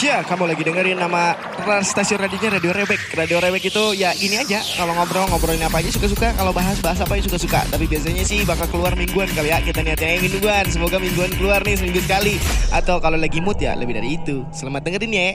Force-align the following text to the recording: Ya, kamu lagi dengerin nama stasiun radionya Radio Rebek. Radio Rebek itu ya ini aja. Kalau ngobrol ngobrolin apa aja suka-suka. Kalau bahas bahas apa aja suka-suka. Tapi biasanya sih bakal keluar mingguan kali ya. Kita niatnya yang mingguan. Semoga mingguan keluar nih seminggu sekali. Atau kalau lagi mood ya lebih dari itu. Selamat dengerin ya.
Ya, 0.00 0.26
kamu 0.26 0.50
lagi 0.50 0.66
dengerin 0.66 0.98
nama 0.98 1.38
stasiun 1.84 2.18
radionya 2.18 2.58
Radio 2.58 2.74
Rebek. 2.74 3.14
Radio 3.14 3.38
Rebek 3.38 3.70
itu 3.70 3.84
ya 3.94 4.10
ini 4.18 4.40
aja. 4.40 4.58
Kalau 4.74 4.98
ngobrol 4.98 5.30
ngobrolin 5.30 5.62
apa 5.62 5.78
aja 5.78 5.94
suka-suka. 5.94 6.34
Kalau 6.34 6.50
bahas 6.50 6.82
bahas 6.82 6.98
apa 6.98 7.14
aja 7.14 7.30
suka-suka. 7.30 7.62
Tapi 7.70 7.86
biasanya 7.86 8.26
sih 8.26 8.42
bakal 8.42 8.66
keluar 8.72 8.98
mingguan 8.98 9.30
kali 9.30 9.54
ya. 9.54 9.62
Kita 9.62 9.84
niatnya 9.84 10.18
yang 10.18 10.26
mingguan. 10.26 10.64
Semoga 10.72 10.98
mingguan 10.98 11.30
keluar 11.38 11.62
nih 11.62 11.78
seminggu 11.78 12.02
sekali. 12.02 12.34
Atau 12.74 12.98
kalau 12.98 13.14
lagi 13.14 13.38
mood 13.38 13.62
ya 13.62 13.78
lebih 13.78 13.94
dari 13.94 14.18
itu. 14.18 14.42
Selamat 14.50 14.90
dengerin 14.90 15.12
ya. 15.14 15.28